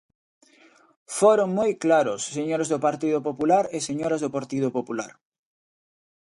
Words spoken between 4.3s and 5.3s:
Partido Popular.